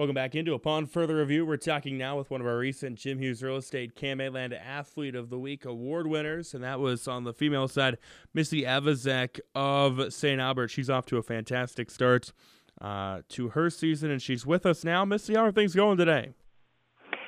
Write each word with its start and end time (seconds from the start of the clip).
Welcome 0.00 0.14
back 0.14 0.34
into 0.34 0.54
Upon 0.54 0.86
Further 0.86 1.16
Review. 1.16 1.44
We're 1.44 1.58
talking 1.58 1.98
now 1.98 2.16
with 2.16 2.30
one 2.30 2.40
of 2.40 2.46
our 2.46 2.56
recent 2.56 2.96
Jim 2.98 3.18
Hughes 3.18 3.42
Real 3.42 3.58
Estate 3.58 3.92
Land 4.02 4.54
Athlete 4.54 5.14
of 5.14 5.28
the 5.28 5.38
Week 5.38 5.66
award 5.66 6.06
winners, 6.06 6.54
and 6.54 6.64
that 6.64 6.80
was 6.80 7.06
on 7.06 7.24
the 7.24 7.34
female 7.34 7.68
side, 7.68 7.98
Missy 8.32 8.62
Evezic 8.62 9.40
of 9.54 10.10
St. 10.10 10.40
Albert. 10.40 10.68
She's 10.68 10.88
off 10.88 11.04
to 11.04 11.18
a 11.18 11.22
fantastic 11.22 11.90
start 11.90 12.32
uh, 12.80 13.20
to 13.28 13.50
her 13.50 13.68
season, 13.68 14.10
and 14.10 14.22
she's 14.22 14.46
with 14.46 14.64
us 14.64 14.84
now. 14.84 15.04
Missy, 15.04 15.34
how 15.34 15.44
are 15.44 15.52
things 15.52 15.74
going 15.74 15.98
today? 15.98 16.32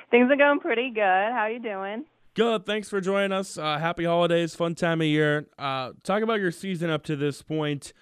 Things 0.09 0.31
are 0.31 0.35
going 0.35 0.59
pretty 0.59 0.89
good. 0.89 1.03
How 1.03 1.41
are 1.41 1.51
you 1.51 1.59
doing? 1.59 2.05
Good. 2.33 2.65
Thanks 2.65 2.89
for 2.89 2.99
joining 2.99 3.33
us. 3.33 3.55
Uh, 3.55 3.77
happy 3.77 4.05
holidays, 4.05 4.55
fun 4.55 4.73
time 4.73 4.99
of 4.99 5.05
year. 5.05 5.45
Uh, 5.59 5.91
talk 6.01 6.23
about 6.23 6.39
your 6.39 6.51
season 6.51 6.89
up 6.89 7.03
to 7.03 7.15
this 7.15 7.43
point. 7.43 7.93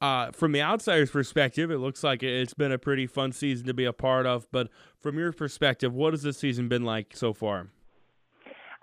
Uh, 0.00 0.30
from 0.30 0.52
the 0.52 0.62
outsider's 0.62 1.10
perspective, 1.10 1.70
it 1.70 1.78
looks 1.78 2.02
like 2.02 2.22
it's 2.22 2.54
been 2.54 2.72
a 2.72 2.78
pretty 2.78 3.06
fun 3.06 3.32
season 3.32 3.66
to 3.66 3.74
be 3.74 3.84
a 3.84 3.92
part 3.92 4.24
of. 4.24 4.46
But 4.50 4.68
from 4.98 5.18
your 5.18 5.32
perspective, 5.32 5.94
what 5.94 6.14
has 6.14 6.22
this 6.22 6.38
season 6.38 6.68
been 6.68 6.84
like 6.84 7.14
so 7.14 7.34
far? 7.34 7.68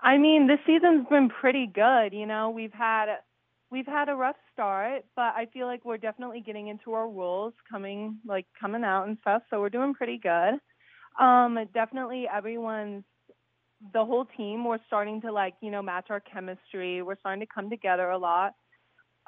I 0.00 0.16
mean, 0.16 0.46
this 0.46 0.60
season's 0.64 1.06
been 1.10 1.28
pretty 1.28 1.66
good. 1.66 2.12
You 2.12 2.26
know, 2.26 2.50
we've 2.50 2.72
had 2.72 3.06
we've 3.70 3.86
had 3.86 4.08
a 4.08 4.14
rough 4.14 4.36
start, 4.52 5.04
but 5.16 5.34
I 5.34 5.48
feel 5.52 5.66
like 5.66 5.84
we're 5.84 5.98
definitely 5.98 6.40
getting 6.40 6.68
into 6.68 6.92
our 6.92 7.08
roles, 7.08 7.52
coming 7.68 8.18
like 8.24 8.46
coming 8.60 8.84
out 8.84 9.08
and 9.08 9.18
stuff. 9.22 9.42
So 9.50 9.60
we're 9.60 9.70
doing 9.70 9.94
pretty 9.94 10.18
good. 10.18 10.60
Um, 11.20 11.58
definitely, 11.74 12.26
everyone's 12.32 13.02
the 13.92 14.04
whole 14.04 14.26
team. 14.36 14.64
We're 14.64 14.78
starting 14.86 15.20
to 15.22 15.32
like 15.32 15.54
you 15.60 15.72
know 15.72 15.82
match 15.82 16.06
our 16.10 16.20
chemistry. 16.20 17.02
We're 17.02 17.18
starting 17.18 17.40
to 17.40 17.52
come 17.52 17.70
together 17.70 18.10
a 18.10 18.18
lot 18.18 18.54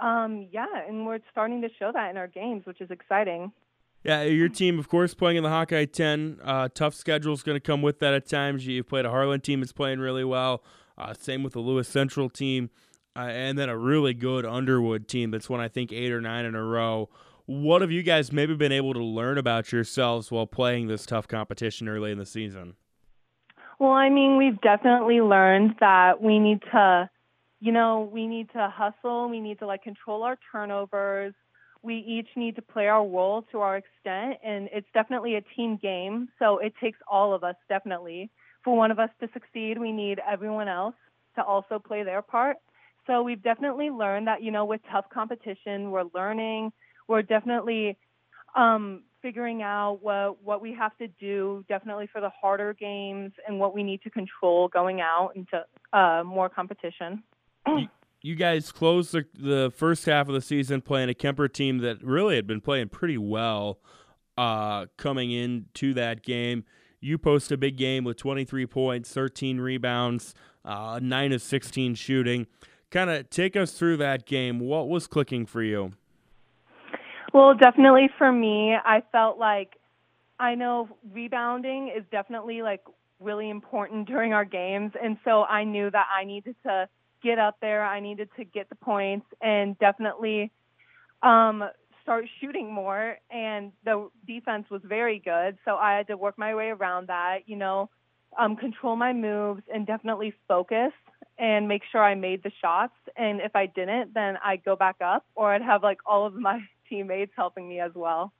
um, 0.00 0.48
yeah, 0.50 0.66
and 0.88 1.06
we're 1.06 1.20
starting 1.30 1.62
to 1.62 1.68
show 1.78 1.90
that 1.92 2.10
in 2.10 2.16
our 2.16 2.28
games, 2.28 2.64
which 2.66 2.80
is 2.80 2.90
exciting. 2.90 3.52
Yeah, 4.02 4.22
your 4.22 4.48
team, 4.48 4.78
of 4.78 4.88
course, 4.88 5.12
playing 5.12 5.36
in 5.36 5.42
the 5.42 5.50
Hawkeye 5.50 5.84
10. 5.84 6.38
Uh, 6.42 6.68
tough 6.72 6.94
schedule 6.94 7.34
is 7.34 7.42
going 7.42 7.56
to 7.56 7.60
come 7.60 7.82
with 7.82 7.98
that 7.98 8.14
at 8.14 8.26
times. 8.26 8.66
You've 8.66 8.88
played 8.88 9.04
a 9.04 9.10
Harlan 9.10 9.42
team 9.42 9.60
that's 9.60 9.72
playing 9.72 9.98
really 9.98 10.24
well. 10.24 10.62
Uh, 10.96 11.12
same 11.12 11.42
with 11.42 11.52
the 11.52 11.60
Lewis 11.60 11.86
Central 11.86 12.30
team. 12.30 12.70
Uh, 13.14 13.20
and 13.20 13.58
then 13.58 13.68
a 13.68 13.76
really 13.76 14.14
good 14.14 14.46
Underwood 14.46 15.06
team 15.06 15.30
that's 15.30 15.50
won, 15.50 15.60
I 15.60 15.68
think, 15.68 15.92
eight 15.92 16.12
or 16.12 16.20
nine 16.20 16.46
in 16.46 16.54
a 16.54 16.64
row. 16.64 17.10
What 17.44 17.82
have 17.82 17.90
you 17.90 18.02
guys 18.02 18.32
maybe 18.32 18.54
been 18.54 18.72
able 18.72 18.94
to 18.94 19.02
learn 19.02 19.36
about 19.36 19.72
yourselves 19.72 20.30
while 20.30 20.46
playing 20.46 20.86
this 20.86 21.04
tough 21.04 21.28
competition 21.28 21.88
early 21.88 22.12
in 22.12 22.18
the 22.18 22.24
season? 22.24 22.74
Well, 23.78 23.92
I 23.92 24.08
mean, 24.08 24.36
we've 24.36 24.60
definitely 24.60 25.20
learned 25.20 25.74
that 25.80 26.22
we 26.22 26.38
need 26.38 26.62
to 26.72 27.10
you 27.60 27.72
know, 27.72 28.08
we 28.12 28.26
need 28.26 28.50
to 28.54 28.72
hustle, 28.74 29.28
we 29.28 29.40
need 29.40 29.58
to 29.58 29.66
like 29.66 29.82
control 29.82 30.22
our 30.22 30.38
turnovers. 30.50 31.34
We 31.82 31.96
each 31.96 32.28
need 32.36 32.56
to 32.56 32.62
play 32.62 32.88
our 32.88 33.06
role 33.06 33.42
to 33.52 33.60
our 33.60 33.76
extent, 33.76 34.38
and 34.44 34.68
it's 34.72 34.86
definitely 34.92 35.36
a 35.36 35.42
team 35.56 35.78
game. 35.80 36.28
So 36.38 36.58
it 36.58 36.74
takes 36.80 36.98
all 37.10 37.32
of 37.32 37.44
us, 37.44 37.54
definitely. 37.68 38.30
For 38.64 38.76
one 38.76 38.90
of 38.90 38.98
us 38.98 39.08
to 39.20 39.28
succeed, 39.32 39.78
we 39.78 39.92
need 39.92 40.20
everyone 40.30 40.68
else 40.68 40.94
to 41.36 41.44
also 41.44 41.78
play 41.78 42.02
their 42.02 42.20
part. 42.20 42.56
So 43.06 43.22
we've 43.22 43.42
definitely 43.42 43.88
learned 43.88 44.26
that, 44.26 44.42
you 44.42 44.50
know, 44.50 44.66
with 44.66 44.82
tough 44.92 45.06
competition, 45.12 45.90
we're 45.90 46.04
learning. 46.14 46.70
We're 47.08 47.22
definitely 47.22 47.96
um, 48.54 49.04
figuring 49.22 49.62
out 49.62 50.00
what 50.02 50.42
what 50.42 50.60
we 50.60 50.74
have 50.74 50.96
to 50.98 51.08
do, 51.08 51.64
definitely 51.68 52.08
for 52.12 52.20
the 52.20 52.30
harder 52.30 52.74
games, 52.74 53.32
and 53.46 53.58
what 53.58 53.74
we 53.74 53.82
need 53.82 54.02
to 54.02 54.10
control 54.10 54.68
going 54.68 55.00
out 55.00 55.32
into 55.34 55.64
uh, 55.94 56.22
more 56.24 56.50
competition 56.50 57.22
you, 57.66 57.88
you 58.22 58.34
guys 58.34 58.72
closed 58.72 59.12
the, 59.12 59.24
the 59.34 59.72
first 59.74 60.04
half 60.06 60.28
of 60.28 60.34
the 60.34 60.40
season 60.40 60.80
playing 60.80 61.10
a 61.10 61.14
Kuemper 61.14 61.52
team 61.52 61.78
that 61.78 62.02
really 62.02 62.36
had 62.36 62.46
been 62.46 62.60
playing 62.60 62.88
pretty 62.88 63.18
well 63.18 63.78
uh, 64.36 64.86
coming 64.96 65.30
into 65.30 65.94
that 65.94 66.22
game. 66.22 66.64
You 67.00 67.16
post 67.16 67.50
a 67.50 67.56
big 67.56 67.76
game 67.76 68.04
with 68.04 68.18
23 68.18 68.66
points, 68.66 69.12
13 69.12 69.58
rebounds, 69.58 70.34
uh, 70.64 71.00
9 71.02 71.32
of 71.32 71.42
16 71.42 71.94
shooting. 71.94 72.46
Kind 72.90 73.08
of 73.08 73.30
take 73.30 73.56
us 73.56 73.72
through 73.72 73.96
that 73.98 74.26
game. 74.26 74.60
What 74.60 74.88
was 74.88 75.06
clicking 75.06 75.46
for 75.46 75.62
you? 75.62 75.92
Well, 77.32 77.54
definitely 77.54 78.10
for 78.18 78.32
me, 78.32 78.74
I 78.84 79.02
felt 79.12 79.38
like 79.38 79.76
I 80.38 80.54
know 80.54 80.88
rebounding 81.12 81.92
is 81.96 82.02
definitely 82.10 82.62
like 82.62 82.82
really 83.20 83.50
important 83.50 84.08
during 84.08 84.32
our 84.32 84.44
games. 84.44 84.92
And 85.00 85.16
so 85.24 85.44
I 85.44 85.64
knew 85.64 85.90
that 85.90 86.06
I 86.14 86.24
needed 86.24 86.56
to 86.64 86.88
get 87.22 87.38
up 87.38 87.56
there. 87.60 87.84
I 87.84 88.00
needed 88.00 88.28
to 88.36 88.44
get 88.44 88.68
the 88.68 88.74
points 88.74 89.26
and 89.40 89.78
definitely 89.78 90.50
um, 91.22 91.64
start 92.02 92.24
shooting 92.40 92.72
more. 92.72 93.16
And 93.30 93.72
the 93.84 94.10
defense 94.26 94.66
was 94.70 94.82
very 94.84 95.18
good, 95.18 95.58
so 95.64 95.76
I 95.76 95.96
had 95.96 96.06
to 96.08 96.16
work 96.16 96.38
my 96.38 96.54
way 96.54 96.68
around 96.68 97.08
that. 97.08 97.40
You 97.46 97.56
know, 97.56 97.90
um, 98.38 98.56
control 98.56 98.96
my 98.96 99.12
moves 99.12 99.62
and 99.72 99.86
definitely 99.86 100.34
focus 100.48 100.92
and 101.38 101.68
make 101.68 101.82
sure 101.90 102.02
I 102.02 102.14
made 102.14 102.42
the 102.42 102.52
shots. 102.60 102.94
And 103.16 103.40
if 103.40 103.56
I 103.56 103.66
didn't, 103.66 104.14
then 104.14 104.36
I'd 104.44 104.64
go 104.64 104.76
back 104.76 104.96
up, 105.00 105.24
or 105.34 105.52
I'd 105.52 105.62
have 105.62 105.82
like 105.82 105.98
all 106.06 106.26
of 106.26 106.34
my 106.34 106.60
teammates 106.88 107.32
helping 107.36 107.68
me 107.68 107.80
as 107.80 107.92
well. 107.94 108.32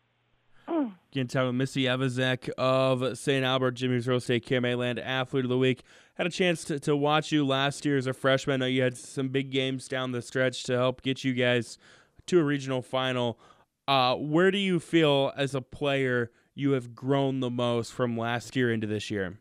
Again, 1.12 1.26
talking 1.26 1.48
with 1.48 1.56
Missy 1.56 1.84
Evezic 1.84 2.48
of 2.50 3.18
St. 3.18 3.44
Albert, 3.44 3.72
Jim 3.72 3.90
Hughes 3.90 4.06
Real 4.06 4.18
Estate 4.18 4.46
KMA 4.46 4.78
Land 4.78 5.00
Athlete 5.00 5.44
of 5.44 5.48
the 5.48 5.58
Week. 5.58 5.82
Had 6.20 6.26
a 6.26 6.30
chance 6.30 6.64
to, 6.64 6.78
to 6.80 6.94
watch 6.94 7.32
you 7.32 7.46
last 7.46 7.86
year 7.86 7.96
as 7.96 8.06
a 8.06 8.12
freshman. 8.12 8.60
I 8.60 8.66
know 8.66 8.68
you 8.68 8.82
had 8.82 8.98
some 8.98 9.30
big 9.30 9.50
games 9.50 9.88
down 9.88 10.12
the 10.12 10.20
stretch 10.20 10.64
to 10.64 10.74
help 10.74 11.00
get 11.00 11.24
you 11.24 11.32
guys 11.32 11.78
to 12.26 12.38
a 12.38 12.44
regional 12.44 12.82
final. 12.82 13.38
Uh, 13.88 14.16
where 14.16 14.50
do 14.50 14.58
you 14.58 14.80
feel 14.80 15.32
as 15.34 15.54
a 15.54 15.62
player 15.62 16.30
you 16.54 16.72
have 16.72 16.94
grown 16.94 17.40
the 17.40 17.48
most 17.48 17.94
from 17.94 18.18
last 18.18 18.54
year 18.54 18.70
into 18.70 18.86
this 18.86 19.10
year? 19.10 19.38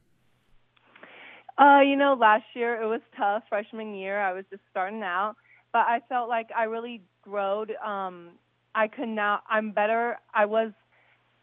Uh, 1.57 1.81
you 1.81 1.97
know, 1.97 2.13
last 2.17 2.45
year 2.53 2.81
it 2.81 2.85
was 2.85 3.01
tough. 3.17 3.43
Freshman 3.49 3.93
year, 3.93 4.21
I 4.21 4.31
was 4.31 4.45
just 4.49 4.61
starting 4.71 5.03
out, 5.03 5.35
but 5.73 5.79
I 5.79 5.99
felt 6.07 6.29
like 6.29 6.47
I 6.55 6.63
really 6.63 7.01
growed. 7.23 7.73
Um, 7.85 8.29
I 8.73 8.87
could 8.87 9.09
now. 9.09 9.41
I'm 9.49 9.73
better. 9.73 10.17
I 10.33 10.45
was 10.45 10.71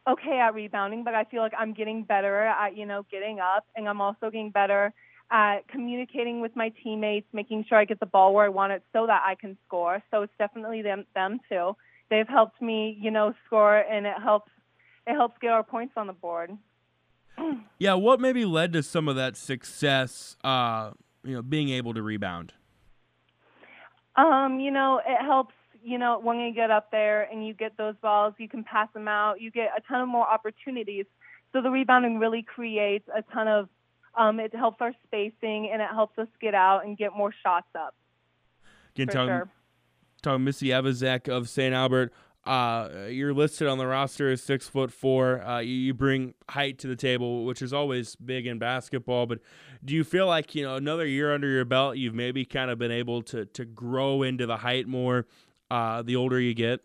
okay 0.08 0.38
at 0.38 0.54
rebounding, 0.54 1.04
but 1.04 1.12
I 1.12 1.24
feel 1.24 1.42
like 1.42 1.52
I'm 1.58 1.74
getting 1.74 2.04
better 2.04 2.40
at, 2.46 2.74
you 2.74 2.86
know, 2.86 3.04
getting 3.10 3.38
up 3.38 3.66
and 3.76 3.86
I'm 3.86 4.00
also 4.00 4.30
getting 4.30 4.50
better 4.50 4.94
at 5.30 5.66
communicating 5.68 6.40
with 6.40 6.54
my 6.54 6.72
teammates, 6.82 7.26
making 7.32 7.64
sure 7.68 7.78
I 7.78 7.84
get 7.84 8.00
the 8.00 8.06
ball 8.06 8.34
where 8.34 8.44
I 8.44 8.48
want 8.48 8.72
it 8.72 8.82
so 8.92 9.06
that 9.06 9.22
I 9.26 9.34
can 9.34 9.56
score. 9.66 10.02
So 10.10 10.22
it's 10.22 10.32
definitely 10.38 10.82
them 10.82 11.04
them 11.14 11.40
too. 11.48 11.76
They've 12.10 12.28
helped 12.28 12.62
me, 12.62 12.96
you 13.00 13.10
know, 13.10 13.34
score 13.46 13.78
and 13.78 14.06
it 14.06 14.14
helps 14.22 14.50
it 15.06 15.14
helps 15.14 15.36
get 15.40 15.50
our 15.50 15.64
points 15.64 15.94
on 15.96 16.06
the 16.06 16.12
board. 16.12 16.50
yeah, 17.78 17.94
what 17.94 18.20
maybe 18.20 18.44
led 18.44 18.72
to 18.72 18.82
some 18.82 19.08
of 19.08 19.16
that 19.16 19.36
success 19.36 20.36
uh, 20.44 20.92
you 21.24 21.34
know, 21.34 21.42
being 21.42 21.68
able 21.70 21.92
to 21.94 22.02
rebound? 22.02 22.52
Um, 24.14 24.60
you 24.60 24.70
know, 24.70 25.00
it 25.04 25.22
helps 25.22 25.54
you 25.86 25.98
know, 25.98 26.18
when 26.18 26.40
you 26.40 26.52
get 26.52 26.72
up 26.72 26.90
there 26.90 27.22
and 27.30 27.46
you 27.46 27.54
get 27.54 27.76
those 27.76 27.94
balls, 28.02 28.34
you 28.38 28.48
can 28.48 28.64
pass 28.64 28.88
them 28.92 29.06
out. 29.06 29.40
You 29.40 29.52
get 29.52 29.70
a 29.76 29.80
ton 29.86 30.00
of 30.00 30.08
more 30.08 30.28
opportunities. 30.28 31.06
So 31.52 31.62
the 31.62 31.70
rebounding 31.70 32.18
really 32.18 32.42
creates 32.42 33.08
a 33.16 33.22
ton 33.32 33.46
of. 33.46 33.68
Um, 34.16 34.40
it 34.40 34.54
helps 34.54 34.80
our 34.80 34.92
spacing 35.06 35.70
and 35.72 35.82
it 35.82 35.88
helps 35.90 36.18
us 36.18 36.28
get 36.40 36.54
out 36.54 36.84
and 36.84 36.96
get 36.96 37.12
more 37.14 37.32
shots 37.42 37.68
up. 37.78 37.94
Again, 38.94 39.08
talking, 39.08 39.28
sure. 39.28 39.50
talking 40.22 40.44
Missy 40.44 40.68
Evezic 40.68 41.28
of 41.28 41.48
St. 41.48 41.74
Albert. 41.74 42.12
Uh, 42.46 43.08
you're 43.08 43.34
listed 43.34 43.66
on 43.66 43.76
the 43.76 43.86
roster 43.86 44.30
as 44.30 44.40
six 44.40 44.68
foot 44.68 44.92
four. 44.92 45.44
Uh, 45.44 45.58
you, 45.58 45.74
you, 45.74 45.94
bring 45.94 46.32
height 46.48 46.78
to 46.78 46.86
the 46.86 46.94
table, 46.94 47.44
which 47.44 47.60
is 47.60 47.72
always 47.72 48.14
big 48.14 48.46
in 48.46 48.56
basketball. 48.56 49.26
But 49.26 49.40
do 49.84 49.94
you 49.94 50.04
feel 50.04 50.28
like 50.28 50.54
you 50.54 50.62
know 50.62 50.76
another 50.76 51.04
year 51.04 51.34
under 51.34 51.48
your 51.48 51.64
belt, 51.64 51.96
you've 51.96 52.14
maybe 52.14 52.44
kind 52.44 52.70
of 52.70 52.78
been 52.78 52.92
able 52.92 53.22
to 53.22 53.46
to 53.46 53.64
grow 53.64 54.22
into 54.22 54.46
the 54.46 54.58
height 54.58 54.86
more 54.86 55.26
uh, 55.72 56.02
the 56.02 56.14
older 56.14 56.40
you 56.40 56.54
get? 56.54 56.80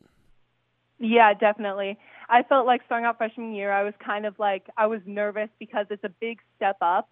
Yeah, 0.97 1.33
definitely. 1.35 1.97
I 2.27 2.43
felt 2.43 2.65
like 2.65 2.81
starting 2.85 3.05
out 3.05 3.17
freshman 3.17 3.53
year, 3.53 3.71
I 3.71 3.83
was 3.83 3.93
kind 4.03 4.25
of 4.25 4.39
like 4.39 4.67
I 4.77 4.87
was 4.87 5.01
nervous 5.05 5.49
because 5.59 5.85
it's 5.91 6.03
a 6.03 6.13
big 6.19 6.39
step 6.55 6.77
up, 6.81 7.09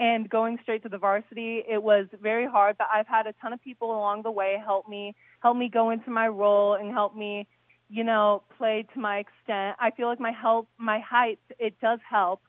and 0.00 0.30
going 0.30 0.58
straight 0.62 0.82
to 0.82 0.88
the 0.88 0.96
varsity, 0.96 1.62
it 1.68 1.80
was 1.80 2.06
very 2.22 2.46
hard. 2.46 2.78
But 2.78 2.88
I've 2.92 3.06
had 3.06 3.26
a 3.26 3.34
ton 3.34 3.52
of 3.52 3.62
people 3.62 3.90
along 3.90 4.22
the 4.22 4.30
way 4.30 4.56
help 4.64 4.88
me, 4.88 5.14
help 5.42 5.58
me 5.58 5.68
go 5.68 5.90
into 5.90 6.10
my 6.10 6.26
role, 6.26 6.74
and 6.74 6.90
help 6.90 7.14
me, 7.14 7.46
you 7.90 8.02
know, 8.02 8.42
play 8.56 8.86
to 8.94 8.98
my 8.98 9.18
extent. 9.18 9.76
I 9.78 9.90
feel 9.94 10.08
like 10.08 10.18
my 10.18 10.32
help, 10.32 10.68
my 10.78 11.00
height, 11.00 11.38
it 11.58 11.78
does 11.82 11.98
help, 12.08 12.40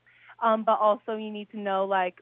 um, 0.42 0.64
but 0.64 0.80
also 0.80 1.18
you 1.18 1.30
need 1.30 1.52
to 1.52 1.60
know 1.60 1.86
like 1.86 2.22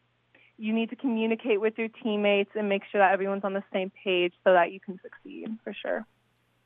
you 0.57 0.73
need 0.73 0.89
to 0.89 0.95
communicate 0.95 1.61
with 1.61 1.75
your 1.77 1.89
teammates 2.03 2.49
and 2.55 2.67
make 2.67 2.81
sure 2.91 2.99
that 2.99 3.13
everyone's 3.13 3.43
on 3.45 3.53
the 3.53 3.63
same 3.71 3.91
page 4.03 4.33
so 4.43 4.51
that 4.53 4.73
you 4.73 4.79
can 4.79 4.99
succeed 5.03 5.47
for 5.63 5.73
sure. 5.79 6.05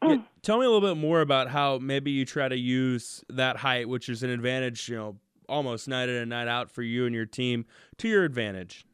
Yeah, 0.01 0.18
tell 0.42 0.57
me 0.57 0.65
a 0.65 0.69
little 0.69 0.88
bit 0.88 1.00
more 1.00 1.21
about 1.21 1.50
how 1.50 1.80
maybe 1.80 2.12
you 2.12 2.25
try 2.25 2.48
to 2.48 2.57
use 2.57 3.24
that 3.30 3.57
height, 3.57 3.88
which 3.88 4.10
is 4.10 4.24
an 4.24 4.30
advantage, 4.30 4.89
you 4.89 4.95
know, 4.95 5.18
almost 5.48 5.88
night 5.88 6.10
in 6.10 6.16
and 6.16 6.30
night 6.30 6.48
out 6.48 6.72
for 6.72 6.81
you 6.81 7.06
and 7.06 7.16
your 7.16 7.25
team, 7.25 7.66
to 7.98 8.07
your 8.07 8.24
advantage. 8.24 8.86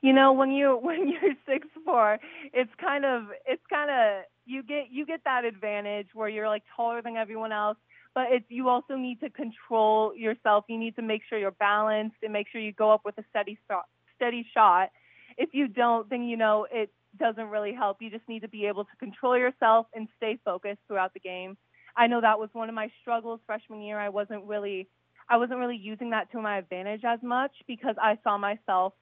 You 0.00 0.12
know, 0.12 0.32
when 0.32 0.50
you 0.50 0.78
when 0.82 1.08
you're 1.08 1.34
six 1.46 1.66
four, 1.84 2.18
it's 2.52 2.70
kind 2.80 3.04
of 3.04 3.24
it's 3.46 3.62
kind 3.70 3.90
of 3.90 4.24
you 4.46 4.62
get 4.62 4.86
you 4.90 5.06
get 5.06 5.22
that 5.24 5.44
advantage 5.44 6.08
where 6.14 6.28
you're 6.28 6.48
like 6.48 6.62
taller 6.76 7.00
than 7.02 7.16
everyone 7.16 7.52
else, 7.52 7.78
but 8.14 8.26
it's 8.30 8.44
you 8.48 8.68
also 8.68 8.96
need 8.96 9.20
to 9.20 9.30
control 9.30 10.14
yourself. 10.14 10.64
You 10.68 10.78
need 10.78 10.96
to 10.96 11.02
make 11.02 11.22
sure 11.28 11.38
you're 11.38 11.50
balanced 11.52 12.16
and 12.22 12.32
make 12.32 12.48
sure 12.50 12.60
you 12.60 12.72
go 12.72 12.92
up 12.92 13.02
with 13.04 13.16
a 13.18 13.24
steady 13.30 13.58
shot. 13.68 13.86
Steady 14.16 14.46
shot. 14.52 14.90
If 15.36 15.50
you 15.52 15.68
don't, 15.68 16.08
then 16.10 16.24
you 16.24 16.36
know 16.36 16.66
it 16.70 16.92
doesn't 17.18 17.48
really 17.48 17.72
help. 17.72 18.02
You 18.02 18.10
just 18.10 18.28
need 18.28 18.40
to 18.40 18.48
be 18.48 18.66
able 18.66 18.84
to 18.84 18.96
control 18.98 19.38
yourself 19.38 19.86
and 19.94 20.08
stay 20.16 20.38
focused 20.44 20.80
throughout 20.86 21.14
the 21.14 21.20
game. 21.20 21.56
I 21.96 22.06
know 22.08 22.20
that 22.20 22.38
was 22.38 22.50
one 22.52 22.68
of 22.68 22.74
my 22.74 22.90
struggles 23.00 23.40
freshman 23.46 23.82
year. 23.82 23.98
I 23.98 24.08
wasn't 24.08 24.44
really 24.44 24.88
I 25.28 25.36
wasn't 25.36 25.58
really 25.58 25.76
using 25.76 26.10
that 26.10 26.30
to 26.32 26.40
my 26.40 26.58
advantage 26.58 27.02
as 27.04 27.20
much 27.22 27.52
because 27.66 27.96
I 28.00 28.18
saw 28.22 28.36
myself 28.38 28.92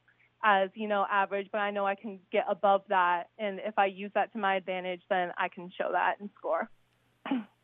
as, 0.45 0.71
you 0.75 0.89
know, 0.89 1.07
average, 1.11 1.49
but 1.53 1.59
I 1.59 1.71
know 1.71 1.87
I 1.87 1.95
can 1.95 2.19
get 2.31 2.45
above 2.49 2.83
that 2.89 3.25
and 3.39 3.61
if 3.65 3.79
I 3.79 3.87
use 3.87 4.11
that 4.15 4.33
to 4.33 4.39
my 4.39 4.57
advantage, 4.57 5.03
then 5.09 5.31
I 5.39 5.49
can 5.49 5.71
show 5.77 5.91
that 5.93 6.15
and 6.21 6.31
score. 6.39 6.69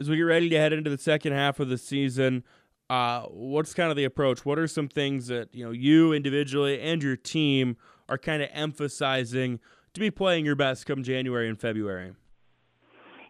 As 0.01 0.09
we 0.09 0.17
get 0.17 0.23
ready 0.23 0.49
to 0.49 0.57
head 0.57 0.73
into 0.73 0.91
the 0.91 0.99
second 0.99 1.33
half 1.33 1.59
of 1.61 1.69
the 1.69 1.79
season, 1.79 2.45
uh, 2.91 3.23
what's 3.23 3.75
kind 3.75 3.91
of 3.91 3.97
the 3.97 4.05
approach? 4.05 4.45
What 4.45 4.59
are 4.59 4.67
some 4.67 4.89
things 4.89 5.27
that, 5.27 5.55
you 5.55 5.65
know, 5.65 5.73
you 5.73 6.13
individually 6.13 6.81
and 6.81 7.03
your 7.03 7.17
team 7.17 7.77
are 8.09 8.19
kind 8.19 8.43
of 8.43 8.49
emphasizing 8.53 9.61
to 9.95 10.01
be 10.01 10.11
playing 10.11 10.45
your 10.45 10.55
best 10.55 10.87
come 10.87 11.03
January 11.03 11.49
and 11.49 11.61
February? 11.61 12.15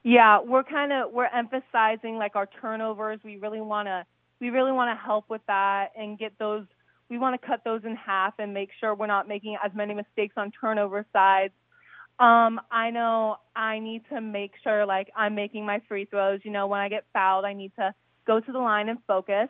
Yeah, 0.05 0.41
we're 0.41 0.63
kind 0.63 0.93
of 0.93 1.13
we're 1.13 1.27
emphasizing 1.27 2.17
like 2.17 2.37
our 2.37 2.49
turnovers. 2.61 3.19
We 3.25 3.37
really 3.37 3.61
want 3.61 3.89
to 3.89 4.07
we 4.41 4.51
really 4.51 4.73
want 4.73 4.97
to 4.97 5.03
help 5.03 5.29
with 5.29 5.43
that 5.47 5.93
and 5.97 6.19
get 6.19 6.39
those 6.39 6.65
we 7.11 7.19
want 7.19 7.41
to 7.41 7.47
cut 7.47 7.63
those 7.65 7.83
in 7.85 7.97
half 7.97 8.35
and 8.39 8.53
make 8.53 8.71
sure 8.79 8.95
we're 8.95 9.07
not 9.07 9.27
making 9.27 9.57
as 9.65 9.73
many 9.75 9.95
mistakes 9.95 10.35
on 10.37 10.53
turnover 10.61 11.07
sides. 11.13 11.55
Um, 12.19 12.61
I 12.71 12.91
know 12.91 13.37
I 13.57 13.79
need 13.79 14.03
to 14.11 14.21
make 14.21 14.53
sure 14.63 14.85
like 14.85 15.11
I'm 15.17 15.35
making 15.35 15.65
my 15.65 15.81
free 15.89 16.05
throws. 16.05 16.41
You 16.43 16.51
know, 16.51 16.67
when 16.67 16.81
I 16.81 16.89
get 16.89 17.05
fouled, 17.13 17.45
I 17.45 17.55
need 17.55 17.73
to 17.77 17.95
go 18.27 18.41
to 18.41 18.53
the 18.53 18.59
line 18.59 18.89
and 18.89 18.99
focus. 19.07 19.49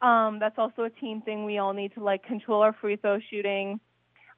Um, 0.00 0.38
that's 0.38 0.58
also 0.58 0.84
a 0.84 0.90
team 0.90 1.22
thing. 1.22 1.44
We 1.44 1.58
all 1.58 1.72
need 1.72 1.94
to 1.94 2.02
like 2.02 2.24
control 2.24 2.62
our 2.62 2.72
free 2.80 2.96
throw 2.96 3.18
shooting. 3.30 3.80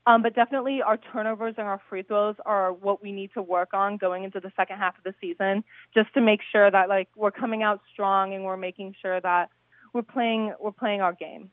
Um, 0.06 0.22
but 0.22 0.34
definitely 0.34 0.80
our 0.82 0.96
turnovers 0.96 1.54
and 1.58 1.66
our 1.66 1.80
free 1.88 2.02
throws 2.02 2.34
are 2.46 2.72
what 2.72 3.02
we 3.02 3.12
need 3.12 3.30
to 3.34 3.42
work 3.42 3.74
on 3.74 3.98
going 3.98 4.24
into 4.24 4.40
the 4.40 4.50
second 4.56 4.78
half 4.78 4.96
of 4.96 5.04
the 5.04 5.14
season, 5.20 5.62
just 5.94 6.12
to 6.14 6.20
make 6.22 6.40
sure 6.50 6.70
that 6.70 6.88
like 6.88 7.08
we're 7.16 7.30
coming 7.30 7.62
out 7.62 7.80
strong 7.92 8.34
and 8.34 8.44
we're 8.44 8.56
making 8.56 8.94
sure 9.00 9.20
that 9.20 9.50
we're 9.92 10.02
playing 10.02 10.54
we're 10.60 10.72
playing 10.72 11.00
our 11.00 11.12
game. 11.12 11.50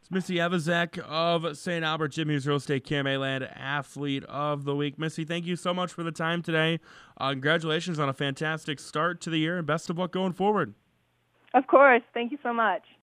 It's 0.00 0.10
Missy 0.10 0.36
Evezic 0.36 0.98
of 1.00 1.56
St. 1.56 1.84
Albert 1.84 2.08
Jim 2.08 2.30
Hughes 2.30 2.46
Real 2.46 2.56
Estate 2.56 2.90
Land 2.90 3.44
Athlete 3.44 4.24
of 4.24 4.64
the 4.64 4.74
Week. 4.74 4.98
Missy, 4.98 5.24
thank 5.24 5.44
you 5.44 5.54
so 5.54 5.74
much 5.74 5.92
for 5.92 6.02
the 6.02 6.12
time 6.12 6.42
today. 6.42 6.80
Uh, 7.18 7.30
congratulations 7.30 7.98
on 7.98 8.08
a 8.08 8.14
fantastic 8.14 8.80
start 8.80 9.20
to 9.20 9.30
the 9.30 9.38
year 9.38 9.58
and 9.58 9.66
best 9.66 9.90
of 9.90 9.98
luck 9.98 10.12
going 10.12 10.32
forward. 10.32 10.74
Of 11.54 11.66
course. 11.66 12.02
Thank 12.14 12.32
you 12.32 12.38
so 12.42 12.52
much. 12.52 12.82